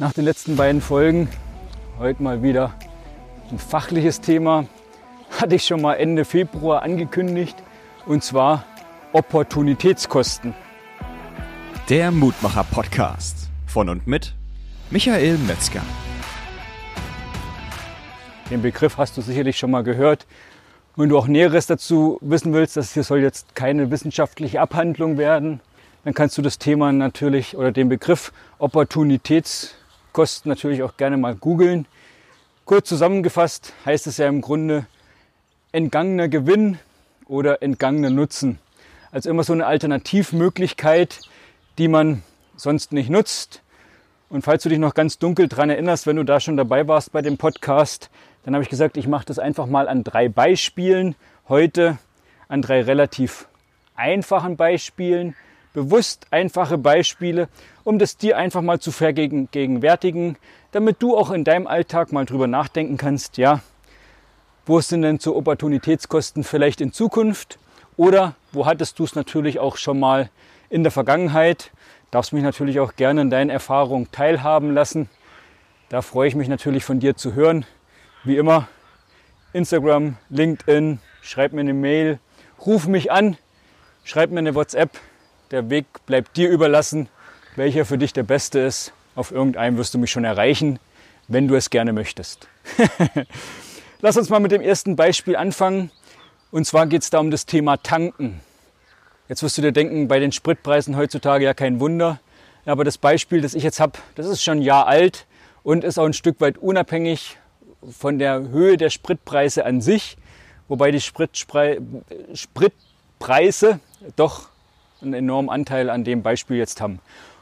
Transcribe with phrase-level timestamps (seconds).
[0.00, 1.28] nach den letzten beiden Folgen
[1.98, 2.72] heute mal wieder
[3.50, 4.64] ein fachliches Thema.
[5.38, 7.54] Hatte ich schon mal Ende Februar angekündigt
[8.06, 8.64] und zwar
[9.12, 10.54] Opportunitätskosten.
[11.90, 14.34] Der Mutmacher Podcast von und mit
[14.88, 15.82] Michael Metzger.
[18.50, 20.26] Den Begriff hast du sicherlich schon mal gehört.
[20.96, 25.60] Wenn du auch Näheres dazu wissen willst, das hier soll jetzt keine wissenschaftliche Abhandlung werden,
[26.04, 29.79] dann kannst du das Thema natürlich oder den Begriff Opportunitätskosten
[30.46, 31.86] natürlich auch gerne mal googeln.
[32.64, 34.86] Kurz zusammengefasst heißt es ja im Grunde
[35.72, 36.78] entgangener Gewinn
[37.26, 38.58] oder entgangener Nutzen.
[39.12, 41.20] Also immer so eine Alternativmöglichkeit,
[41.78, 42.22] die man
[42.56, 43.62] sonst nicht nutzt.
[44.28, 47.10] Und falls du dich noch ganz dunkel dran erinnerst, wenn du da schon dabei warst
[47.10, 48.10] bei dem Podcast,
[48.44, 51.16] dann habe ich gesagt, ich mache das einfach mal an drei Beispielen.
[51.48, 51.98] Heute
[52.48, 53.48] an drei relativ
[53.96, 55.34] einfachen Beispielen,
[55.72, 57.48] bewusst einfache Beispiele,
[57.84, 60.36] um das dir einfach mal zu vergegenwärtigen,
[60.72, 63.60] damit du auch in deinem Alltag mal drüber nachdenken kannst, ja,
[64.66, 67.58] wo sind denn so Opportunitätskosten vielleicht in Zukunft
[67.96, 70.30] oder wo hattest du es natürlich auch schon mal
[70.68, 71.72] in der Vergangenheit?
[72.10, 75.08] Darfst mich natürlich auch gerne in deinen Erfahrungen teilhaben lassen.
[75.88, 77.64] Da freue ich mich natürlich von dir zu hören.
[78.22, 78.68] Wie immer,
[79.52, 82.20] Instagram, LinkedIn, schreib mir eine Mail,
[82.64, 83.36] ruf mich an,
[84.04, 84.90] schreib mir eine WhatsApp.
[85.50, 87.08] Der Weg bleibt dir überlassen,
[87.56, 88.92] welcher für dich der beste ist.
[89.16, 90.78] Auf irgendeinem wirst du mich schon erreichen,
[91.26, 92.46] wenn du es gerne möchtest.
[94.00, 95.90] Lass uns mal mit dem ersten Beispiel anfangen.
[96.52, 98.40] Und zwar geht es da um das Thema Tanken.
[99.28, 102.20] Jetzt wirst du dir denken, bei den Spritpreisen heutzutage ja kein Wunder.
[102.64, 105.26] Aber das Beispiel, das ich jetzt habe, das ist schon ein Jahr alt
[105.64, 107.38] und ist auch ein Stück weit unabhängig
[107.90, 110.16] von der Höhe der Spritpreise an sich,
[110.68, 113.80] wobei die Spritpreise
[114.14, 114.50] doch
[115.02, 117.00] einen enormen Anteil an dem Beispiel jetzt haben.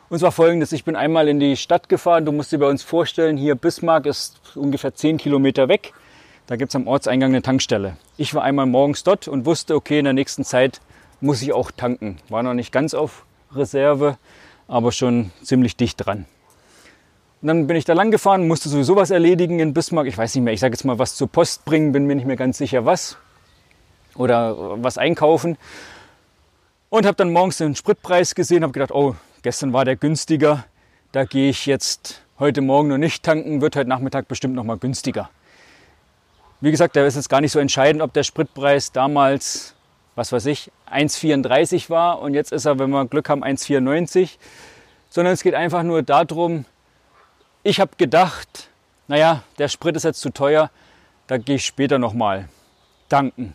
[0.08, 2.82] Und zwar folgendes, ich bin einmal in die Stadt gefahren, du musst dir bei uns
[2.82, 5.92] vorstellen, hier Bismarck ist ungefähr 10 Kilometer weg,
[6.46, 7.98] da gibt es am Ortseingang eine Tankstelle.
[8.16, 10.80] Ich war einmal morgens dort und wusste, okay, in der nächsten Zeit
[11.20, 12.16] muss ich auch tanken.
[12.30, 14.16] War noch nicht ganz auf Reserve,
[14.66, 16.24] aber schon ziemlich dicht dran.
[17.42, 20.06] Und dann bin ich da lang gefahren, musste sowieso was erledigen in Bismarck.
[20.06, 22.26] Ich weiß nicht mehr, ich sage jetzt mal was zur Post bringen, bin mir nicht
[22.26, 23.18] mehr ganz sicher was.
[24.16, 25.58] Oder was einkaufen.
[26.90, 30.64] Und habe dann morgens den Spritpreis gesehen, habe gedacht, oh, gestern war der günstiger.
[31.12, 34.78] Da gehe ich jetzt heute Morgen noch nicht tanken, wird heute Nachmittag bestimmt noch mal
[34.78, 35.28] günstiger.
[36.62, 39.74] Wie gesagt, da ist jetzt gar nicht so entscheidend, ob der Spritpreis damals,
[40.14, 44.38] was weiß ich, 1,34 war und jetzt ist er, wenn wir Glück haben, 1,94.
[45.10, 46.64] Sondern es geht einfach nur darum,
[47.64, 48.70] ich habe gedacht,
[49.08, 50.70] naja, der Sprit ist jetzt zu teuer,
[51.26, 52.48] da gehe ich später nochmal
[53.10, 53.54] tanken.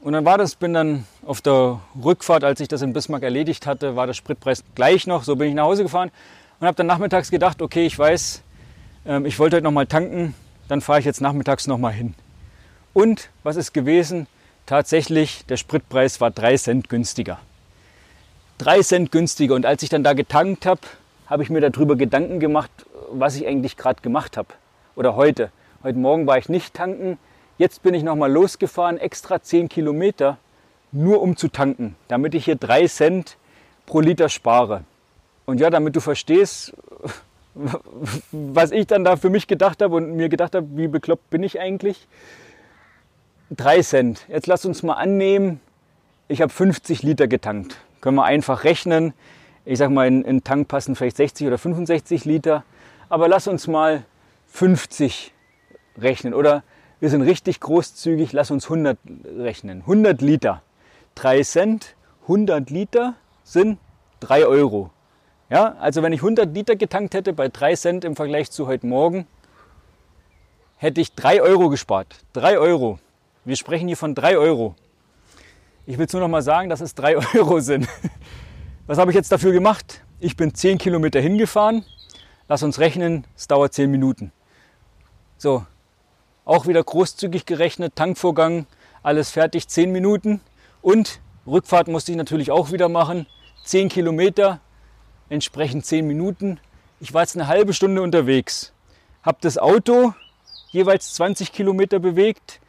[0.00, 3.66] Und dann war das, bin dann auf der Rückfahrt, als ich das in Bismarck erledigt
[3.66, 5.24] hatte, war der Spritpreis gleich noch.
[5.24, 6.10] So bin ich nach Hause gefahren
[6.60, 8.42] und habe dann nachmittags gedacht, okay, ich weiß,
[9.06, 10.34] ähm, ich wollte heute nochmal tanken,
[10.68, 12.14] dann fahre ich jetzt nachmittags nochmal hin.
[12.94, 14.28] Und was ist gewesen?
[14.66, 17.38] Tatsächlich, der Spritpreis war drei Cent günstiger.
[18.58, 19.54] Drei Cent günstiger.
[19.54, 20.80] Und als ich dann da getankt habe,
[21.26, 22.70] habe ich mir darüber Gedanken gemacht,
[23.10, 24.48] was ich eigentlich gerade gemacht habe.
[24.94, 25.50] Oder heute.
[25.82, 27.18] Heute Morgen war ich nicht tanken.
[27.58, 30.38] Jetzt bin ich nochmal losgefahren, extra 10 Kilometer,
[30.92, 33.36] nur um zu tanken, damit ich hier 3 Cent
[33.84, 34.84] pro Liter spare.
[35.44, 36.72] Und ja, damit du verstehst,
[38.30, 41.42] was ich dann da für mich gedacht habe und mir gedacht habe, wie bekloppt bin
[41.42, 42.06] ich eigentlich?
[43.50, 44.24] 3 Cent.
[44.28, 45.60] Jetzt lass uns mal annehmen,
[46.28, 47.76] ich habe 50 Liter getankt.
[48.00, 49.14] Können wir einfach rechnen.
[49.64, 52.62] Ich sag mal, in, in Tank passen vielleicht 60 oder 65 Liter.
[53.08, 54.04] Aber lass uns mal
[54.46, 55.32] 50
[55.96, 56.62] rechnen oder
[57.00, 58.98] wir sind richtig großzügig, lass uns 100
[59.38, 59.80] rechnen.
[59.82, 60.62] 100 Liter,
[61.14, 63.14] 3 Cent, 100 Liter
[63.44, 63.78] sind
[64.20, 64.90] 3 Euro.
[65.50, 68.86] Ja, also wenn ich 100 Liter getankt hätte bei 3 Cent im Vergleich zu heute
[68.86, 69.26] Morgen,
[70.76, 72.16] hätte ich 3 Euro gespart.
[72.34, 72.98] 3 Euro.
[73.44, 74.74] Wir sprechen hier von 3 Euro.
[75.86, 77.88] Ich will es nur noch mal sagen, dass es 3 Euro sind.
[78.86, 80.02] Was habe ich jetzt dafür gemacht?
[80.20, 81.84] Ich bin 10 Kilometer hingefahren,
[82.48, 84.32] Lass uns rechnen, es dauert 10 Minuten.
[85.36, 85.66] So,
[86.48, 88.66] auch wieder großzügig gerechnet, Tankvorgang,
[89.02, 90.40] alles fertig, 10 Minuten.
[90.80, 93.26] Und Rückfahrt musste ich natürlich auch wieder machen.
[93.64, 94.60] 10 Kilometer,
[95.28, 96.58] entsprechend 10 Minuten.
[97.00, 98.72] Ich war jetzt eine halbe Stunde unterwegs.
[99.22, 100.14] Habe das Auto
[100.70, 102.60] jeweils 20 Kilometer bewegt.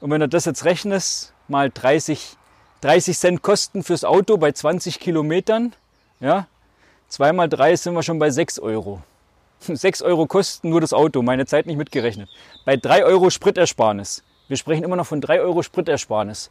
[0.00, 2.36] Und wenn du das jetzt rechnest, mal 30,
[2.80, 5.72] 30 Cent Kosten fürs Auto bei 20 Kilometern,
[6.18, 6.48] ja,
[7.08, 9.02] 2 mal 3 sind wir schon bei 6 Euro.
[9.66, 12.28] 6 Euro kosten nur das Auto, meine Zeit nicht mitgerechnet.
[12.64, 14.22] Bei 3 Euro Spritersparnis.
[14.48, 16.50] Wir sprechen immer noch von 3 Euro Spritersparnis.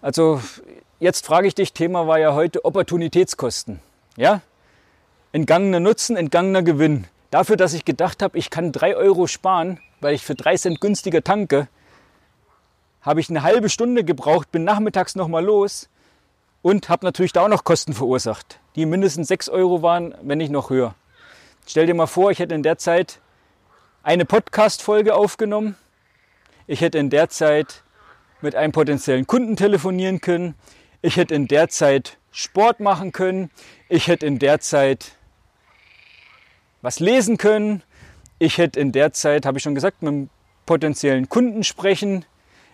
[0.00, 0.40] Also
[1.00, 3.80] jetzt frage ich dich, Thema war ja heute Opportunitätskosten.
[4.16, 4.40] Ja?
[5.32, 7.06] Entgangener Nutzen, entgangener Gewinn.
[7.30, 10.80] Dafür, dass ich gedacht habe, ich kann 3 Euro sparen, weil ich für 3 Cent
[10.80, 11.68] günstiger tanke,
[13.02, 15.88] habe ich eine halbe Stunde gebraucht, bin nachmittags nochmal los
[16.62, 20.50] und habe natürlich da auch noch Kosten verursacht, die mindestens 6 Euro waren, wenn nicht
[20.50, 20.94] noch höher.
[21.70, 23.20] Stell dir mal vor, ich hätte in der Zeit
[24.02, 25.76] eine Podcast-Folge aufgenommen.
[26.66, 27.82] Ich hätte in der Zeit
[28.40, 30.54] mit einem potenziellen Kunden telefonieren können.
[31.02, 33.50] Ich hätte in der Zeit Sport machen können.
[33.90, 35.18] Ich hätte in der Zeit
[36.80, 37.82] was lesen können.
[38.38, 40.30] Ich hätte in der Zeit, habe ich schon gesagt, mit einem
[40.64, 42.24] potenziellen Kunden sprechen.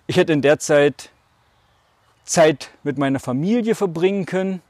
[0.07, 1.11] Ich hätte in der Zeit
[2.23, 4.63] Zeit mit meiner Familie verbringen können.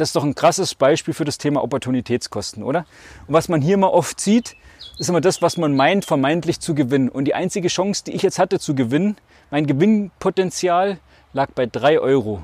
[0.00, 2.86] Das ist doch ein krasses Beispiel für das Thema Opportunitätskosten, oder?
[3.26, 4.56] Und was man hier mal oft sieht,
[4.98, 7.10] ist immer das, was man meint, vermeintlich zu gewinnen.
[7.10, 9.18] Und die einzige Chance, die ich jetzt hatte zu gewinnen,
[9.50, 10.98] mein Gewinnpotenzial
[11.34, 12.42] lag bei 3 Euro,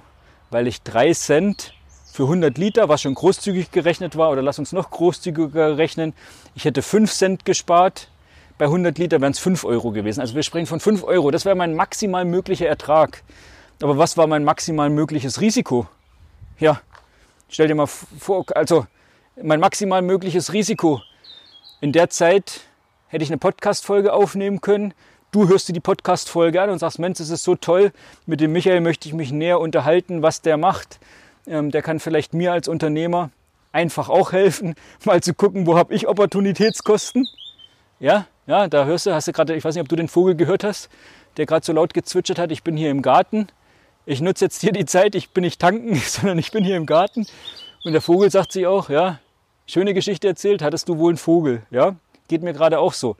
[0.50, 1.72] weil ich 3 Cent
[2.12, 6.12] für 100 Liter, was schon großzügig gerechnet war, oder lass uns noch großzügiger rechnen,
[6.54, 8.10] ich hätte 5 Cent gespart.
[8.58, 10.20] Bei 100 Liter wären es 5 Euro gewesen.
[10.20, 11.30] Also wir sprechen von 5 Euro.
[11.30, 13.22] Das wäre mein maximal möglicher Ertrag.
[13.80, 15.86] Aber was war mein maximal mögliches Risiko?
[16.58, 16.82] Ja,
[17.48, 18.86] Stell dir mal vor, also
[19.40, 21.00] mein maximal mögliches Risiko.
[21.80, 22.62] In der Zeit
[23.06, 24.94] hätte ich eine Podcast-Folge aufnehmen können.
[25.30, 27.92] Du hörst dir die Podcast-Folge an und sagst, Mensch, es ist so toll.
[28.26, 30.98] Mit dem Michael möchte ich mich näher unterhalten, was der macht.
[31.46, 33.30] Ähm, der kann vielleicht mir als Unternehmer
[33.70, 37.28] einfach auch helfen, mal zu gucken, wo habe ich Opportunitätskosten.
[38.00, 40.34] Ja, ja, da hörst du, hast du gerade, ich weiß nicht, ob du den Vogel
[40.34, 40.88] gehört hast,
[41.36, 42.50] der gerade so laut gezwitschert hat.
[42.50, 43.46] Ich bin hier im Garten
[44.06, 46.86] ich nutze jetzt hier die Zeit, ich bin nicht tanken, sondern ich bin hier im
[46.86, 47.26] Garten.
[47.84, 49.18] Und der Vogel sagt sich auch, ja,
[49.66, 51.96] schöne Geschichte erzählt, hattest du wohl einen Vogel, ja?
[52.28, 53.16] Geht mir gerade auch so.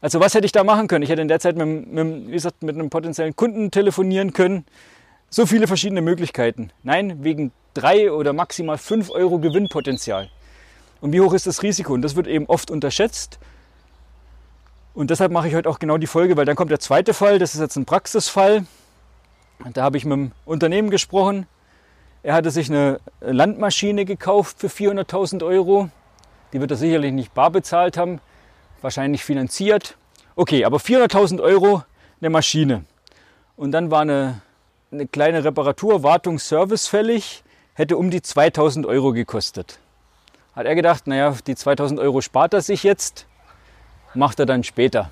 [0.00, 1.02] Also was hätte ich da machen können?
[1.02, 4.64] Ich hätte in der Zeit mit, mit, wie gesagt, mit einem potenziellen Kunden telefonieren können.
[5.30, 6.70] So viele verschiedene Möglichkeiten.
[6.82, 10.30] Nein, wegen drei oder maximal fünf Euro Gewinnpotenzial.
[11.00, 11.92] Und wie hoch ist das Risiko?
[11.92, 13.38] Und das wird eben oft unterschätzt.
[14.94, 17.38] Und deshalb mache ich heute auch genau die Folge, weil dann kommt der zweite Fall.
[17.38, 18.64] Das ist jetzt ein Praxisfall.
[19.72, 21.46] Da habe ich mit dem Unternehmen gesprochen.
[22.22, 25.90] Er hatte sich eine Landmaschine gekauft für 400.000 Euro.
[26.52, 28.20] Die wird er sicherlich nicht bar bezahlt haben,
[28.82, 29.96] wahrscheinlich finanziert.
[30.34, 31.82] Okay, aber 400.000 Euro
[32.20, 32.84] eine Maschine.
[33.56, 34.40] Und dann war eine,
[34.92, 37.42] eine kleine Reparatur, Wartung, Service fällig,
[37.74, 39.78] hätte um die 2000 Euro gekostet.
[40.54, 43.26] Hat er gedacht, naja, die 2000 Euro spart er sich jetzt,
[44.14, 45.10] macht er dann später.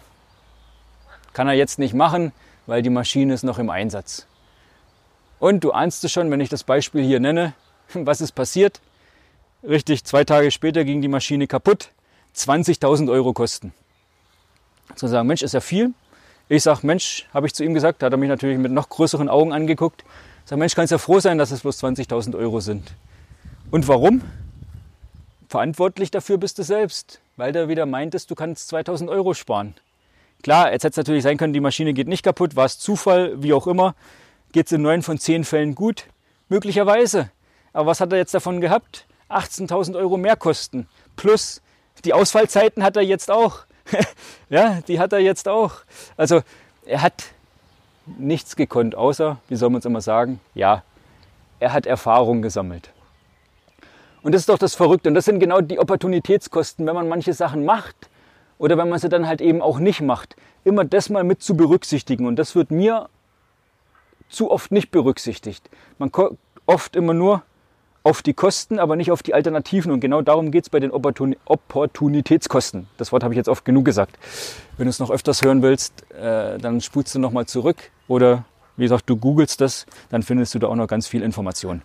[1.32, 2.32] Kann er jetzt nicht machen,
[2.66, 4.26] weil die Maschine ist noch im Einsatz.
[5.44, 7.52] Und du ahnst es schon, wenn ich das Beispiel hier nenne,
[7.92, 8.80] was ist passiert?
[9.62, 11.90] Richtig, zwei Tage später ging die Maschine kaputt,
[12.34, 13.74] 20.000 Euro kosten.
[14.94, 15.92] Zu sagen, Mensch, ist ja viel.
[16.48, 18.88] Ich sage, Mensch, habe ich zu ihm gesagt, da hat er mich natürlich mit noch
[18.88, 20.02] größeren Augen angeguckt.
[20.44, 22.94] Ich sage, Mensch, kannst ja froh sein, dass es bloß 20.000 Euro sind.
[23.70, 24.22] Und warum?
[25.50, 29.74] Verantwortlich dafür bist du selbst, weil du wieder meintest, du kannst 2000 Euro sparen.
[30.42, 33.42] Klar, jetzt hätte es natürlich sein können, die Maschine geht nicht kaputt, war es Zufall,
[33.42, 33.94] wie auch immer
[34.54, 36.04] geht es in neun von zehn Fällen gut?
[36.48, 37.28] Möglicherweise.
[37.72, 39.04] Aber was hat er jetzt davon gehabt?
[39.28, 40.86] 18.000 Euro Mehrkosten.
[41.16, 41.60] Plus
[42.04, 43.64] die Ausfallzeiten hat er jetzt auch.
[44.48, 45.72] ja, die hat er jetzt auch.
[46.16, 46.42] Also
[46.86, 47.24] er hat
[48.06, 50.84] nichts gekonnt, außer, wie soll man es immer sagen, ja,
[51.58, 52.90] er hat Erfahrung gesammelt.
[54.22, 55.08] Und das ist doch das Verrückte.
[55.08, 58.08] Und das sind genau die Opportunitätskosten, wenn man manche Sachen macht
[58.58, 60.36] oder wenn man sie dann halt eben auch nicht macht.
[60.62, 62.26] Immer das mal mit zu berücksichtigen.
[62.26, 63.08] Und das wird mir
[64.28, 65.68] zu oft nicht berücksichtigt.
[65.98, 67.42] Man kommt oft immer nur
[68.04, 69.90] auf die Kosten, aber nicht auf die Alternativen.
[69.90, 72.86] Und genau darum geht es bei den Opportunitätskosten.
[72.98, 74.18] Das Wort habe ich jetzt oft genug gesagt.
[74.76, 78.44] Wenn du es noch öfters hören willst, äh, dann spulst du nochmal zurück oder
[78.76, 81.82] wie gesagt, du googelst das, dann findest du da auch noch ganz viel Information.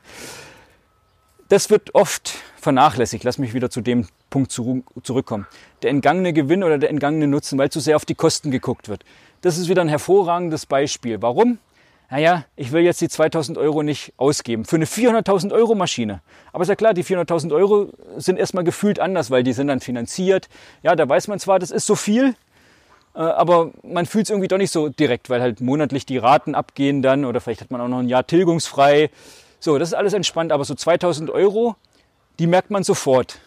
[1.48, 3.24] Das wird oft vernachlässigt.
[3.24, 5.48] Lass mich wieder zu dem Punkt zurückkommen.
[5.81, 9.03] Der entgangene Gewinn oder der entgangene Nutzen, weil zu sehr auf die Kosten geguckt wird.
[9.41, 11.22] Das ist wieder ein hervorragendes Beispiel.
[11.22, 11.60] Warum?
[12.12, 16.22] Naja, ich will jetzt die 2000 Euro nicht ausgeben für eine 400.000 Euro Maschine.
[16.51, 19.80] Aber ist ja klar, die 400.000 Euro sind erstmal gefühlt anders, weil die sind dann
[19.80, 20.50] finanziert.
[20.82, 22.36] Ja, da weiß man zwar, das ist so viel,
[23.13, 26.56] äh, aber man fühlt es irgendwie doch nicht so direkt, weil halt monatlich die Raten
[26.56, 29.12] abgehen dann oder vielleicht hat man auch noch ein Jahr tilgungsfrei.
[29.60, 31.75] So, das ist alles entspannt, aber so 2000 Euro,
[32.39, 33.39] die merkt man sofort.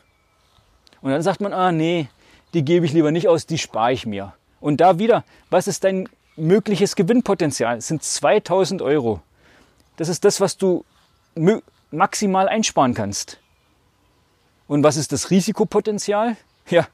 [1.00, 2.08] Und dann sagt man, ah nee,
[2.54, 4.34] die gebe ich lieber nicht aus, die spare ich mir.
[4.60, 9.20] Und da wieder, was ist dein mögliches Gewinnpotenzial sind 2000 Euro.
[9.96, 10.84] Das ist das, was du
[11.90, 13.38] maximal einsparen kannst.
[14.66, 16.36] Und was ist das Risikopotenzial?
[16.70, 16.86] Ja,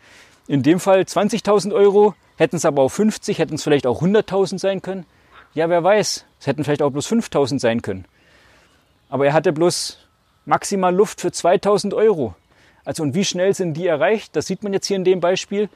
[0.46, 4.58] in dem Fall 20.000 Euro, hätten es aber auch 50, hätten es vielleicht auch 100.000
[4.58, 5.06] sein können.
[5.54, 8.06] Ja, wer weiß, es hätten vielleicht auch bloß 5.000 sein können.
[9.08, 9.98] Aber er hatte bloß
[10.44, 12.34] maximal Luft für 2000 Euro.
[12.84, 14.34] Also und wie schnell sind die erreicht?
[14.34, 15.68] Das sieht man jetzt hier in dem Beispiel.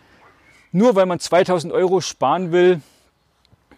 [0.73, 2.81] Nur weil man 2000 Euro sparen will,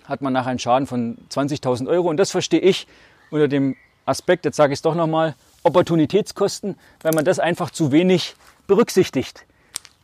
[0.04, 2.08] hat man nachher einen Schaden von 20.000 Euro.
[2.08, 2.86] Und das verstehe ich
[3.30, 7.90] unter dem Aspekt, jetzt sage ich es doch nochmal, Opportunitätskosten, weil man das einfach zu
[7.90, 9.46] wenig berücksichtigt.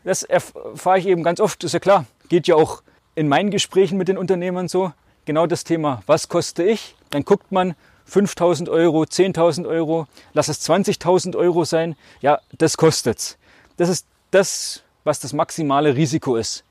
[0.05, 2.83] Das erfahre ich eben ganz oft, ist ja klar, geht ja auch
[3.15, 4.93] in meinen Gesprächen mit den Unternehmern so.
[5.27, 6.97] Genau das Thema, was koste ich?
[7.11, 7.75] Dann guckt man,
[8.07, 13.39] 5000 Euro, 10.000 Euro, lass es 20.000 Euro sein, ja, das kostet's.
[13.77, 16.65] Das ist das, was das maximale Risiko ist.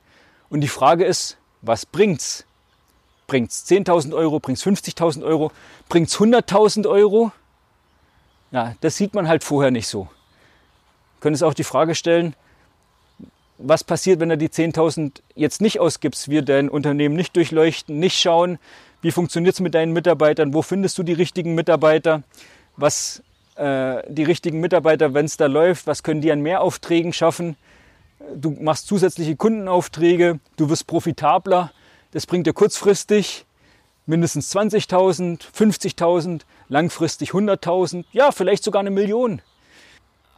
[0.49, 2.45] Und die Frage ist, was bringt's?
[3.29, 5.51] Bringt's 10.000 Euro, bringt's 50.000 Euro,
[5.87, 7.31] bringt's 100.000 Euro?
[8.51, 10.07] Ja, das sieht man halt vorher nicht so.
[11.19, 12.35] Können es auch die Frage stellen,
[13.59, 18.19] was passiert, wenn du die 10.000 jetzt nicht ausgibst, wir dein Unternehmen nicht durchleuchten, nicht
[18.19, 18.57] schauen,
[19.01, 22.23] wie funktioniert es mit deinen Mitarbeitern, wo findest du die richtigen Mitarbeiter,
[22.77, 23.21] was
[23.55, 27.57] äh, die richtigen Mitarbeiter, wenn es da läuft, was können die an Mehraufträgen schaffen.
[28.33, 31.71] Du machst zusätzliche Kundenaufträge, du wirst profitabler,
[32.11, 33.45] das bringt dir kurzfristig
[34.05, 39.41] mindestens 20.000, 50.000, langfristig 100.000, ja, vielleicht sogar eine Million.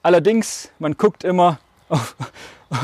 [0.04, 1.60] Allerdings, man guckt immer
[1.90, 2.16] auf,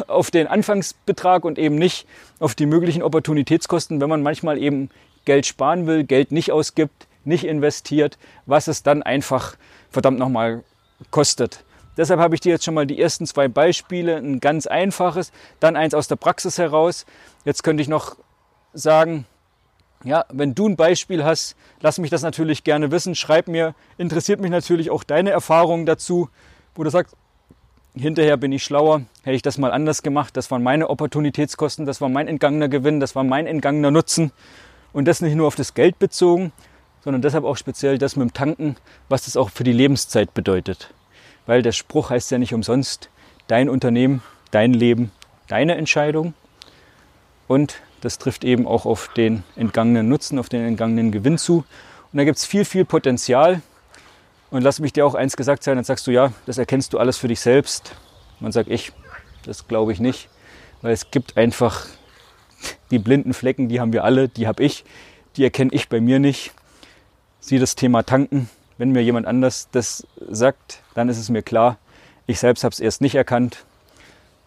[0.08, 2.08] auf den Anfangsbetrag und eben nicht
[2.40, 4.90] auf die möglichen Opportunitätskosten, wenn man manchmal eben
[5.26, 9.58] Geld sparen will, Geld nicht ausgibt, nicht investiert, was es dann einfach
[9.90, 10.64] verdammt nochmal
[11.12, 11.66] kostet.
[11.98, 15.76] Deshalb habe ich dir jetzt schon mal die ersten zwei Beispiele, ein ganz einfaches, dann
[15.76, 17.06] eins aus der Praxis heraus.
[17.44, 18.16] Jetzt könnte ich noch
[18.78, 19.26] sagen,
[20.04, 23.16] ja, wenn du ein Beispiel hast, lass mich das natürlich gerne wissen.
[23.16, 26.30] Schreib mir, interessiert mich natürlich auch deine Erfahrungen dazu,
[26.76, 27.16] wo du sagst,
[27.96, 30.38] hinterher bin ich schlauer, hätte ich das mal anders gemacht.
[30.38, 34.32] Das waren meine Opportunitätskosten, das war mein entgangener Gewinn, das war mein entgangener Nutzen.
[34.94, 36.52] Und das nicht nur auf das Geld bezogen,
[37.04, 38.76] sondern deshalb auch speziell das mit dem Tanken,
[39.10, 40.94] was das auch für die Lebenszeit bedeutet.
[41.46, 43.10] Weil der Spruch heißt ja nicht umsonst,
[43.48, 45.12] dein Unternehmen, dein Leben,
[45.48, 46.34] deine Entscheidung.
[47.48, 51.66] Und das trifft eben auch auf den entgangenen Nutzen, auf den entgangenen Gewinn zu.
[52.12, 53.62] Und da gibt es viel, viel Potenzial,
[54.50, 57.00] und lass mich dir auch eins gesagt sein, dann sagst du, ja, das erkennst du
[57.00, 57.96] alles für dich selbst.
[58.40, 58.94] Man sagt ich,
[59.44, 60.30] das glaube ich nicht,
[60.82, 61.86] weil es gibt einfach
[62.92, 64.86] die blinden Flecken, die haben wir alle, die habe ich,
[65.36, 66.54] die erkenne ich bei mir nicht.
[67.42, 68.50] Sieh das Thema Tanken.
[68.78, 71.78] Wenn mir jemand anders das sagt, dann ist es mir klar,
[72.26, 73.66] ich selbst habe es erst nicht erkannt.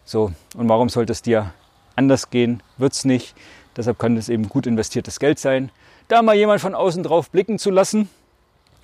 [0.05, 1.53] So, und warum sollte es dir
[2.01, 2.61] anders gehen?
[2.77, 3.35] Wird es nicht.
[3.75, 5.71] Deshalb kann es eben gut investiertes Geld sein.
[6.07, 8.09] Da mal jemand von außen drauf blicken zu lassen,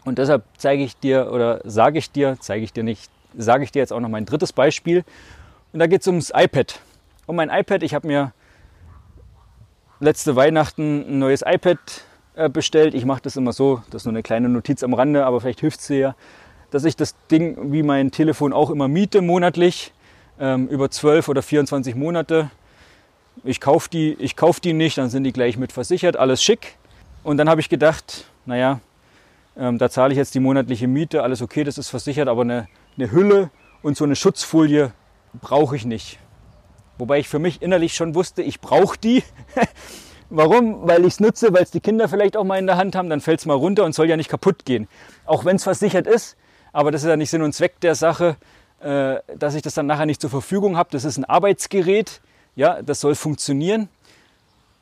[0.08, 3.74] und deshalb zeige ich dir oder sage ich dir, zeige ich dir nicht, sage ich
[3.74, 5.04] dir jetzt auch noch mein drittes Beispiel.
[5.74, 6.80] Und da geht es ums iPad.
[7.26, 8.32] Um mein iPad, ich habe mir
[10.00, 11.78] letzte Weihnachten ein neues iPad
[12.36, 12.94] äh, bestellt.
[12.94, 15.60] Ich mache das immer so, das ist nur eine kleine Notiz am Rande, aber vielleicht
[15.60, 16.16] hilft es dir ja,
[16.72, 19.92] dass ich das Ding wie mein Telefon auch immer miete monatlich
[20.40, 22.50] ähm, über 12 oder 24 Monate.
[23.44, 26.76] Ich kaufe die, kauf die nicht, dann sind die gleich mit versichert, alles schick.
[27.24, 28.80] Und dann habe ich gedacht, naja,
[29.58, 32.68] ähm, da zahle ich jetzt die monatliche Miete, alles okay, das ist versichert, aber eine,
[32.98, 33.50] eine Hülle
[33.82, 34.92] und so eine Schutzfolie
[35.42, 36.20] brauche ich nicht.
[36.98, 39.24] Wobei ich für mich innerlich schon wusste, ich brauche die.
[40.30, 40.88] Warum?
[40.88, 43.10] Weil ich es nutze, weil es die Kinder vielleicht auch mal in der Hand haben,
[43.10, 44.88] dann fällt es mal runter und soll ja nicht kaputt gehen.
[45.26, 46.36] Auch wenn es versichert ist,
[46.74, 48.36] aber das ist ja nicht Sinn und Zweck der Sache,
[48.80, 50.90] äh, dass ich das dann nachher nicht zur Verfügung habe.
[50.92, 52.22] Das ist ein Arbeitsgerät,
[52.58, 53.88] ja, das soll funktionieren.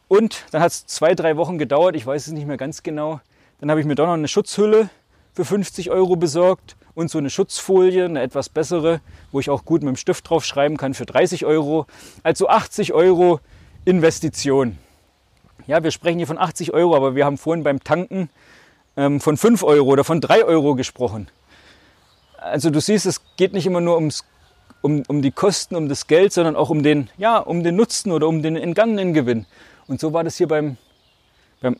[0.07, 3.19] Und dann hat es zwei, drei Wochen gedauert, ich weiß es nicht mehr ganz genau,
[3.59, 4.89] dann habe ich mir doch noch eine Schutzhülle
[5.33, 9.01] für 50 Euro besorgt und so eine Schutzfolie, eine etwas bessere,
[9.31, 11.85] wo ich auch gut mit dem Stift drauf schreiben kann für 30 Euro.
[12.23, 13.41] Also 80 Euro
[13.83, 14.77] Investition.
[15.67, 18.29] Ja, wir sprechen hier von 80 Euro, aber wir haben vorhin beim Tanken
[18.95, 21.27] ähm, von 5 Euro oder von 3 Euro gesprochen.
[22.37, 24.23] Also du siehst, es geht nicht immer nur ums,
[24.85, 28.11] um, um die Kosten, um das Geld, sondern auch um den, ja, um den Nutzen
[28.11, 29.47] oder um den entgangenen Gewinn.
[29.87, 30.77] Und so war das hier beim,
[31.59, 31.77] beim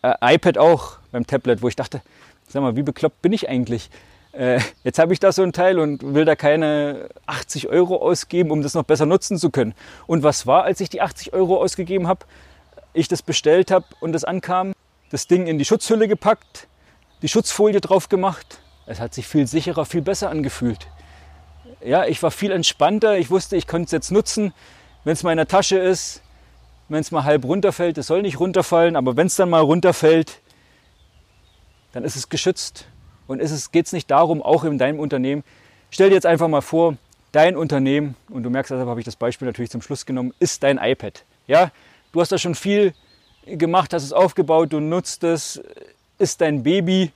[0.00, 2.00] äh, iPad auch, beim Tablet, wo ich dachte,
[2.48, 3.90] sag mal, wie bekloppt bin ich eigentlich?
[4.32, 8.50] Äh, jetzt habe ich da so ein Teil und will da keine 80 Euro ausgeben,
[8.50, 9.74] um das noch besser nutzen zu können.
[10.06, 12.24] Und was war, als ich die 80 Euro ausgegeben habe?
[12.94, 14.72] Ich das bestellt habe und das ankam,
[15.10, 16.66] das Ding in die Schutzhülle gepackt,
[17.20, 18.60] die Schutzfolie drauf gemacht.
[18.86, 20.88] Es hat sich viel sicherer, viel besser angefühlt.
[21.84, 23.18] Ja, ich war viel entspannter.
[23.18, 24.52] Ich wusste, ich konnte es jetzt nutzen,
[25.04, 26.22] wenn es mal in der Tasche ist
[26.88, 30.40] wenn es mal halb runterfällt, es soll nicht runterfallen, aber wenn es dann mal runterfällt,
[31.92, 32.86] dann ist es geschützt.
[33.26, 33.42] Und
[33.72, 35.44] geht es nicht darum, auch in deinem Unternehmen,
[35.90, 36.96] stell dir jetzt einfach mal vor,
[37.32, 40.62] dein Unternehmen, und du merkst, deshalb habe ich das Beispiel natürlich zum Schluss genommen, ist
[40.62, 41.24] dein iPad.
[41.46, 41.70] Ja,
[42.12, 42.94] du hast da schon viel
[43.44, 45.60] gemacht, hast es aufgebaut, du nutzt es,
[46.18, 47.12] ist dein Baby.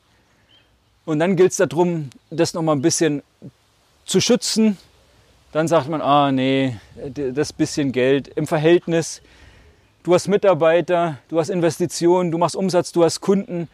[1.07, 3.23] Und dann gilt es darum, das nochmal ein bisschen
[4.05, 4.79] zu schützen.
[5.53, 6.77] Dann sagt man, ah nee,
[7.15, 9.23] das bisschen Geld im Verhältnis.
[10.03, 13.69] Du hast Mitarbeiter, du hast Investitionen, du machst Umsatz, du hast Kunden.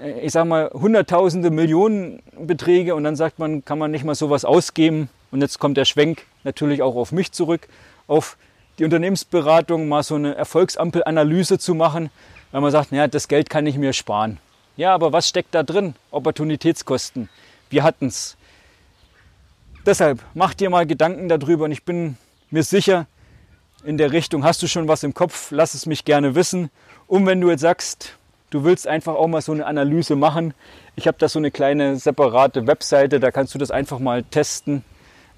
[0.00, 4.14] Äh, ich sage mal, hunderttausende Millionen Beträge und dann sagt man, kann man nicht mal
[4.14, 5.10] sowas ausgeben.
[5.30, 7.68] Und jetzt kommt der Schwenk natürlich auch auf mich zurück,
[8.06, 8.38] auf
[8.78, 12.10] die Unternehmensberatung, mal so eine Erfolgsampelanalyse zu machen,
[12.52, 14.38] weil man sagt, naja, das Geld kann ich mir sparen.
[14.76, 15.94] Ja, aber was steckt da drin?
[16.12, 17.28] Opportunitätskosten.
[17.68, 18.37] Wir hatten es.
[19.86, 22.16] Deshalb mach dir mal Gedanken darüber und ich bin
[22.50, 23.06] mir sicher,
[23.84, 26.70] in der Richtung hast du schon was im Kopf, lass es mich gerne wissen.
[27.06, 28.16] Und wenn du jetzt sagst,
[28.50, 30.52] du willst einfach auch mal so eine Analyse machen,
[30.96, 34.84] ich habe da so eine kleine separate Webseite, da kannst du das einfach mal testen.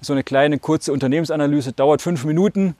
[0.01, 2.75] So eine kleine kurze Unternehmensanalyse dauert fünf Minuten.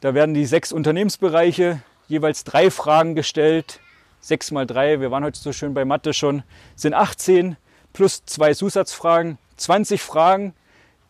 [0.00, 3.80] Da werden die sechs Unternehmensbereiche jeweils drei Fragen gestellt.
[4.20, 6.42] Sechs mal drei, wir waren heute so schön bei Mathe schon,
[6.74, 7.56] sind 18
[7.92, 10.54] plus zwei Zusatzfragen, 20 Fragen,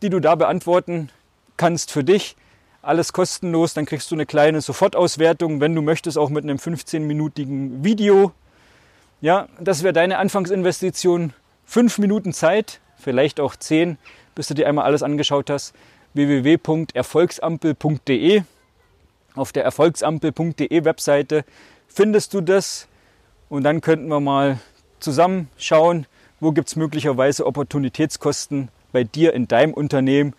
[0.05, 1.09] die du da beantworten
[1.57, 2.35] kannst für dich.
[2.83, 7.83] Alles kostenlos, dann kriegst du eine kleine Sofortauswertung, wenn du möchtest, auch mit einem 15-minütigen
[7.83, 8.31] Video.
[9.19, 11.33] Ja, das wäre deine Anfangsinvestition.
[11.65, 13.97] Fünf Minuten Zeit, vielleicht auch zehn,
[14.35, 15.73] bis du dir einmal alles angeschaut hast.
[16.13, 18.43] www.erfolgsampel.de.
[19.33, 21.45] Auf der erfolgsampel.de Webseite
[21.87, 22.87] findest du das
[23.49, 24.59] und dann könnten wir mal
[24.99, 26.05] zusammen schauen,
[26.39, 30.33] wo gibt es möglicherweise Opportunitätskosten bei dir in deinem Unternehmen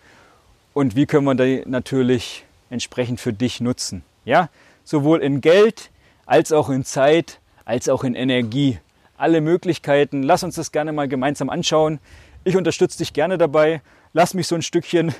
[0.73, 4.01] und wie können wir die natürlich entsprechend für dich nutzen.
[4.25, 4.49] Ja,
[4.83, 5.91] sowohl in Geld
[6.25, 8.79] als auch in Zeit, als auch in Energie.
[9.15, 10.23] Alle Möglichkeiten.
[10.23, 11.99] Lass uns das gerne mal gemeinsam anschauen.
[12.45, 13.83] Ich unterstütze dich gerne dabei.
[14.13, 15.13] Lass mich so ein Stückchen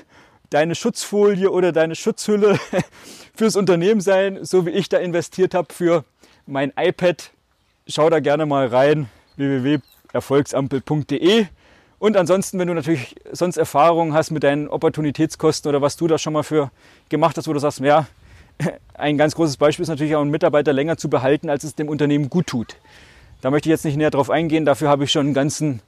[0.50, 2.58] deine Schutzfolie oder deine Schutzhülle
[3.36, 6.04] fürs Unternehmen sein, so wie ich da investiert habe für
[6.44, 7.30] mein iPad.
[7.86, 11.46] Schau da gerne mal rein www.erfolgsampel.de
[11.98, 16.18] und ansonsten, wenn du natürlich sonst Erfahrungen hast mit deinen Opportunitätskosten oder was du da
[16.18, 16.70] schon mal für
[17.08, 18.06] gemacht hast, wo du sagst, ja,
[18.94, 21.88] ein ganz großes Beispiel ist natürlich auch einen Mitarbeiter länger zu behalten, als es dem
[21.88, 22.76] Unternehmen gut tut.
[23.40, 24.64] Da möchte ich jetzt nicht näher drauf eingehen.
[24.64, 25.80] Dafür habe ich schon einen ganzen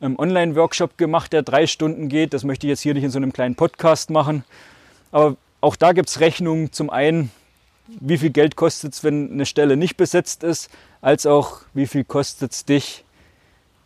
[0.00, 2.34] ähm, Online-Workshop gemacht, der drei Stunden geht.
[2.34, 4.44] Das möchte ich jetzt hier nicht in so einem kleinen Podcast machen.
[5.10, 6.72] Aber auch da gibt es Rechnungen.
[6.72, 7.30] Zum einen,
[7.86, 12.04] wie viel Geld kostet es, wenn eine Stelle nicht besetzt ist, als auch wie viel
[12.04, 13.03] kostet es dich,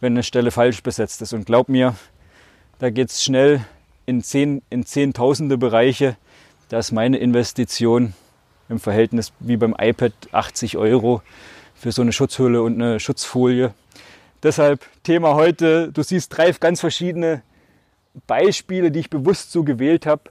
[0.00, 1.32] wenn eine Stelle falsch besetzt ist.
[1.32, 1.94] Und glaub mir,
[2.78, 3.60] da geht es schnell
[4.06, 6.16] in, zehn, in Zehntausende Bereiche.
[6.68, 8.14] Da ist meine Investition
[8.68, 11.22] im Verhältnis wie beim iPad 80 Euro
[11.74, 13.72] für so eine Schutzhülle und eine Schutzfolie.
[14.42, 17.42] Deshalb Thema heute, du siehst drei ganz verschiedene
[18.26, 20.22] Beispiele, die ich bewusst so gewählt habe,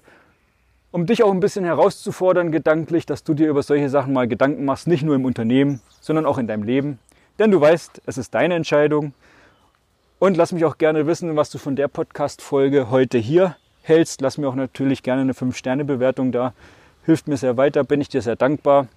[0.91, 4.65] um dich auch ein bisschen herauszufordern gedanklich, dass du dir über solche Sachen mal Gedanken
[4.65, 6.99] machst, nicht nur im Unternehmen, sondern auch in deinem Leben.
[7.39, 9.13] Denn du weißt, es ist deine Entscheidung
[10.19, 14.21] und lass mich auch gerne wissen, was du von der Podcast-Folge heute hier hältst.
[14.21, 16.53] Lass mir auch natürlich gerne eine 5-Sterne-Bewertung da.
[17.05, 18.87] Hilft mir sehr weiter, bin ich dir sehr dankbar.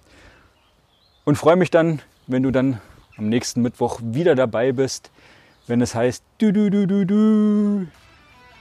[1.23, 2.81] Und freue mich dann, wenn du dann
[3.17, 5.11] am nächsten Mittwoch wieder dabei bist,
[5.67, 7.87] wenn es heißt, du, du, du, du, du.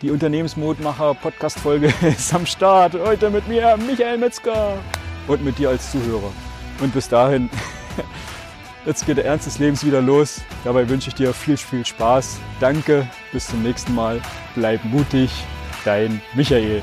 [0.03, 2.95] Die Unternehmensmodmacher Podcast-Folge ist am Start.
[2.95, 4.79] Heute mit mir, Michael Metzger.
[5.27, 6.33] Und mit dir als Zuhörer.
[6.81, 7.49] Und bis dahin
[8.87, 10.41] Jetzt geht der Ernst des Lebens wieder los.
[10.65, 12.39] Dabei wünsche ich dir viel, viel Spaß.
[12.61, 14.21] Danke, bis zum nächsten Mal.
[14.55, 15.31] Bleib mutig,
[15.85, 16.83] dein Michael.